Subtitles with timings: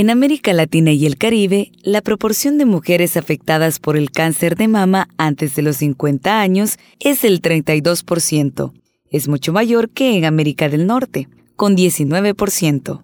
[0.00, 4.68] En América Latina y el Caribe, la proporción de mujeres afectadas por el cáncer de
[4.68, 8.72] mama antes de los 50 años es el 32%.
[9.10, 13.02] Es mucho mayor que en América del Norte, con 19%.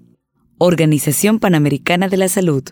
[0.58, 2.62] Organización Panamericana de la Salud.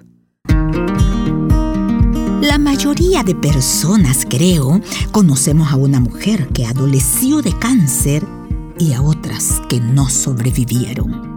[2.43, 4.80] La mayoría de personas, creo,
[5.11, 8.23] conocemos a una mujer que adoleció de cáncer
[8.79, 11.32] y a otras que no sobrevivieron.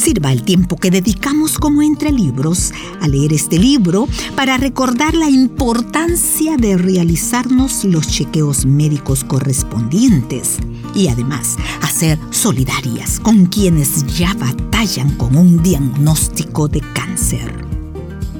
[0.00, 2.72] Sirva el tiempo que dedicamos como entre libros
[3.02, 10.56] a leer este libro para recordar la importancia de realizarnos los chequeos médicos correspondientes
[10.94, 17.52] y además hacer solidarias con quienes ya batallan con un diagnóstico de cáncer.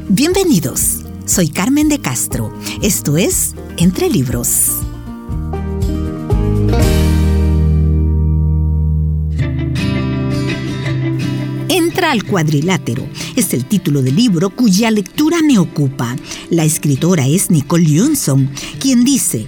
[0.08, 2.54] Bienvenidos, soy Carmen de Castro.
[2.80, 4.79] Esto es Entre Libros.
[12.10, 13.06] Al cuadrilátero
[13.36, 16.16] es el título del libro cuya lectura me ocupa.
[16.50, 19.46] La escritora es Nicole Johnson, quien dice,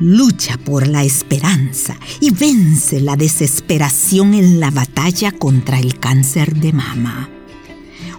[0.00, 6.72] lucha por la esperanza y vence la desesperación en la batalla contra el cáncer de
[6.72, 7.30] mama.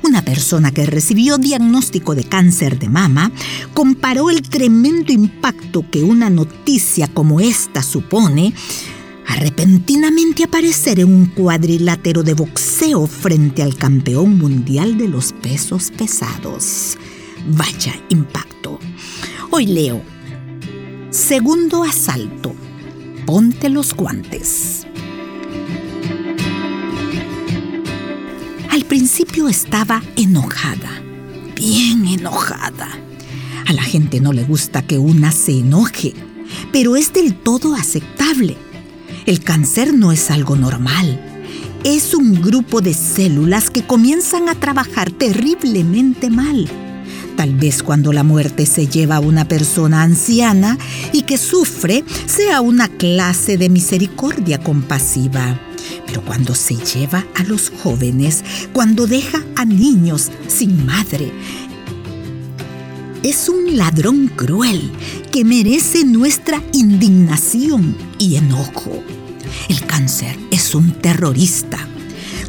[0.03, 3.29] Una persona que recibió diagnóstico de cáncer de mama
[3.73, 8.53] comparó el tremendo impacto que una noticia como esta supone
[9.33, 16.97] repentinamente aparecer en un cuadrilátero de boxeo frente al campeón mundial de los pesos pesados.
[17.47, 18.79] Vaya impacto.
[19.51, 20.01] Hoy leo.
[21.09, 22.53] Segundo asalto.
[23.25, 24.85] Ponte los guantes.
[28.69, 31.01] Al principio estaba enojada,
[31.55, 32.89] bien enojada.
[33.65, 36.13] A la gente no le gusta que una se enoje,
[36.71, 38.57] pero es del todo aceptable
[39.25, 41.19] el cáncer no es algo normal.
[41.83, 46.67] Es un grupo de células que comienzan a trabajar terriblemente mal.
[47.35, 50.77] Tal vez cuando la muerte se lleva a una persona anciana
[51.11, 55.59] y que sufre sea una clase de misericordia compasiva.
[56.07, 58.43] Pero cuando se lleva a los jóvenes,
[58.73, 61.31] cuando deja a niños sin madre,
[63.25, 64.91] es un ladrón cruel
[65.31, 69.03] que merece nuestra indignación y enojo.
[69.67, 71.79] El cáncer es un terrorista.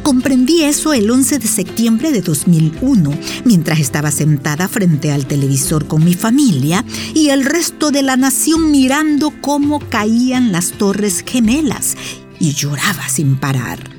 [0.03, 3.09] Comprendí eso el 11 de septiembre de 2001,
[3.43, 6.85] mientras estaba sentada frente al televisor con mi familia
[7.15, 11.97] y el resto de la nación mirando cómo caían las torres gemelas
[12.39, 13.96] y lloraba sin parar.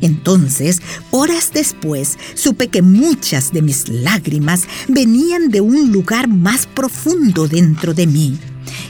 [0.00, 0.80] Entonces,
[1.10, 7.94] horas después, supe que muchas de mis lágrimas venían de un lugar más profundo dentro
[7.94, 8.38] de mí.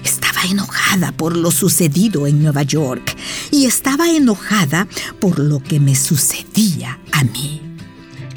[0.04, 3.16] Estaba enojada por lo sucedido en Nueva York
[3.50, 4.86] y estaba enojada
[5.20, 7.60] por lo que me sucedía a mí.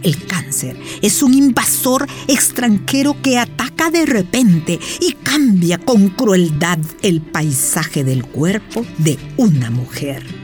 [0.03, 7.21] El cáncer es un invasor extranjero que ataca de repente y cambia con crueldad el
[7.21, 10.42] paisaje del cuerpo de una mujer.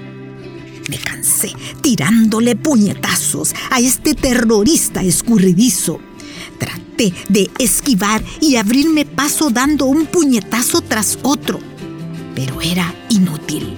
[0.89, 5.99] Me cansé tirándole puñetazos a este terrorista escurridizo.
[6.57, 11.59] Traté de esquivar y abrirme paso dando un puñetazo tras otro,
[12.33, 13.75] pero era inútil.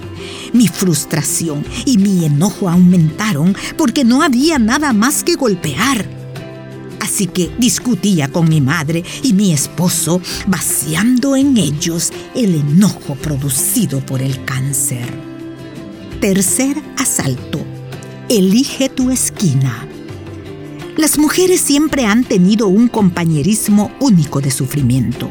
[0.54, 6.08] Mi frustración y mi enojo aumentaron porque no había nada más que golpear.
[7.00, 14.00] Así que discutía con mi madre y mi esposo, vaciando en ellos el enojo producido
[14.00, 15.31] por el cáncer.
[16.22, 17.58] Tercer asalto.
[18.28, 19.88] Elige tu esquina.
[20.96, 25.28] Las mujeres siempre han tenido un compañerismo único de sufrimiento.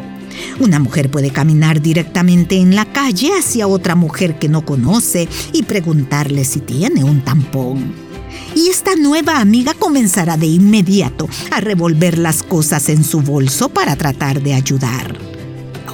[0.60, 5.64] Una mujer puede caminar directamente en la calle hacia otra mujer que no conoce y
[5.64, 7.94] preguntarle si tiene un tampón.
[8.54, 13.96] Y esta nueva amiga comenzará de inmediato a revolver las cosas en su bolso para
[13.96, 15.31] tratar de ayudar.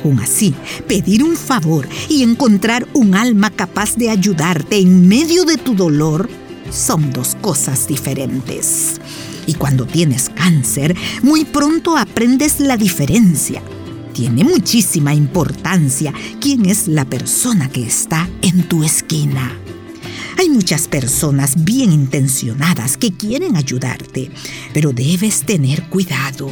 [0.04, 0.54] Aún así,
[0.88, 6.30] pedir un favor y encontrar un alma capaz de ayudarte en medio de tu dolor
[6.70, 9.00] son dos cosas diferentes.
[9.46, 13.62] Y cuando tienes cáncer, muy pronto aprendes la diferencia.
[14.14, 19.52] Tiene muchísima importancia quién es la persona que está en tu esquina.
[20.38, 24.30] Hay muchas personas bien intencionadas que quieren ayudarte,
[24.74, 26.52] pero debes tener cuidado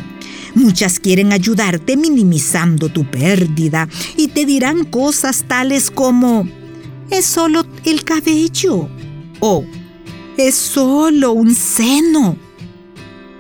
[0.55, 6.47] Muchas quieren ayudarte minimizando tu pérdida y te dirán cosas tales como,
[7.11, 8.89] es solo el cabello
[9.41, 9.65] o
[10.37, 12.37] es solo un seno.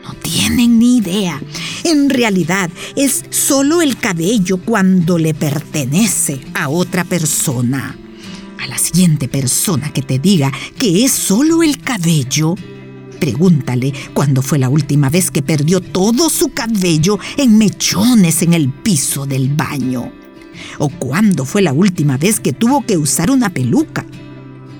[0.03, 1.41] No tienen ni idea.
[1.83, 7.97] En realidad es solo el cabello cuando le pertenece a otra persona.
[8.59, 12.55] A la siguiente persona que te diga que es solo el cabello,
[13.25, 18.69] Pregúntale cuándo fue la última vez que perdió todo su cabello en mechones en el
[18.69, 20.11] piso del baño.
[20.77, 24.05] O cuándo fue la última vez que tuvo que usar una peluca.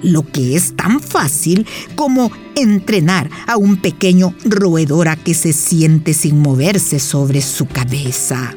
[0.03, 1.65] Lo que es tan fácil
[1.95, 8.53] como entrenar a un pequeño roedor a que se siente sin moverse sobre su cabeza.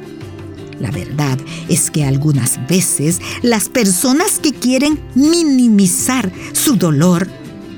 [0.81, 1.39] La verdad
[1.71, 7.27] es que algunas veces las personas que quieren minimizar su dolor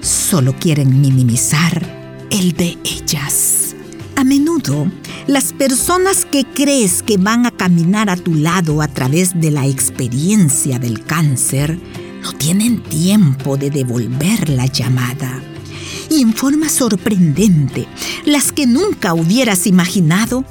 [0.01, 2.00] solo quieren minimizar
[2.31, 3.75] el de ellas.
[4.17, 4.91] A menudo,
[5.27, 9.67] las personas que crees que van a caminar a tu lado a través de la
[9.67, 11.79] experiencia del cáncer
[12.23, 15.43] no tienen tiempo de devolver la llamada.
[16.11, 17.87] Y en forma sorprendente,
[18.25, 20.45] las que nunca hubieras imaginado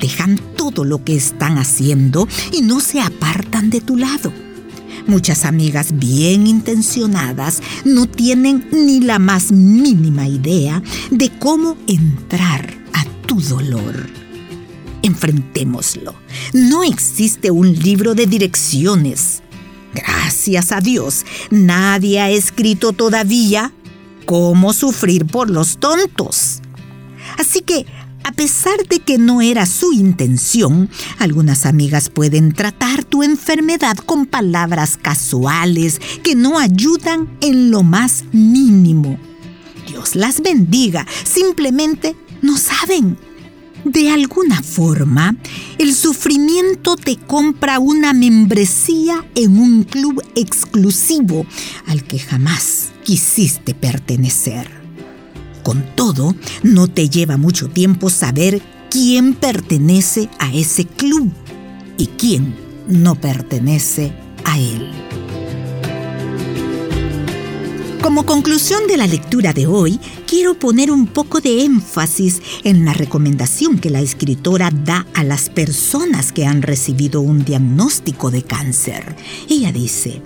[0.00, 4.43] dejan todo lo que están haciendo y no se apartan de tu lado.
[5.06, 13.04] Muchas amigas bien intencionadas no tienen ni la más mínima idea de cómo entrar a
[13.26, 14.08] tu dolor.
[15.02, 16.14] Enfrentémoslo.
[16.54, 19.42] No existe un libro de direcciones.
[19.94, 23.72] Gracias a Dios, nadie ha escrito todavía
[24.24, 26.62] cómo sufrir por los tontos.
[27.38, 27.86] Así que
[28.24, 30.88] a pesar de que no era su intención,
[31.18, 38.24] algunas amigas pueden tratar tu enfermedad con palabras casuales que no ayudan en lo más
[38.32, 39.18] mínimo.
[39.86, 43.18] Dios las bendiga, simplemente no saben.
[43.84, 45.36] De alguna forma,
[45.76, 51.46] el sufrimiento te compra una membresía en un club exclusivo
[51.86, 54.83] al que jamás quisiste pertenecer.
[55.64, 61.32] Con todo, no te lleva mucho tiempo saber quién pertenece a ese club
[61.96, 62.54] y quién
[62.86, 64.12] no pertenece
[64.44, 64.90] a él.
[68.02, 72.92] Como conclusión de la lectura de hoy, quiero poner un poco de énfasis en la
[72.92, 79.16] recomendación que la escritora da a las personas que han recibido un diagnóstico de cáncer.
[79.48, 80.20] Ella dice,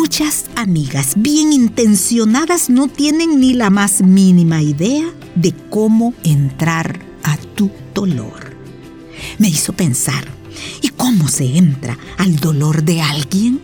[0.00, 7.36] Muchas amigas bien intencionadas no tienen ni la más mínima idea de cómo entrar a
[7.36, 8.56] tu dolor.
[9.38, 10.24] Me hizo pensar,
[10.82, 13.60] ¿y cómo se entra al dolor de alguien?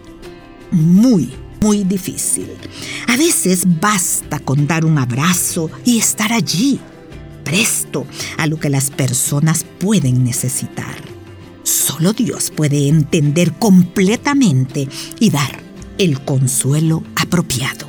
[0.72, 2.48] Muy, muy difícil.
[3.06, 6.81] A veces basta con dar un abrazo y estar allí,
[7.44, 8.08] presto
[8.38, 10.96] a lo que las personas pueden necesitar.
[11.62, 14.88] Solo Dios puede entender completamente
[15.20, 15.63] y dar
[15.99, 17.87] el consuelo apropiado.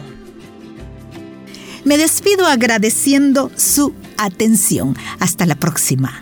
[1.84, 4.96] Me despido agradeciendo su atención.
[5.20, 6.22] Hasta la próxima.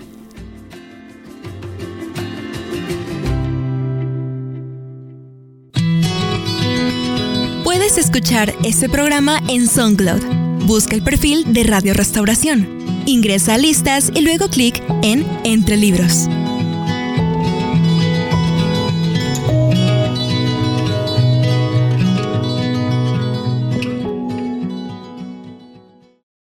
[7.64, 10.22] Puedes escuchar este programa en SoundCloud.
[10.66, 12.68] Busca el perfil de Radio Restauración.
[13.06, 16.28] Ingresa a listas y luego clic en Entre Libros.